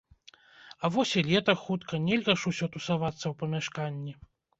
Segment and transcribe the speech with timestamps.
[0.87, 4.17] Але вось і лета хутка, нельга ж усё тусавацца ў памяшканні.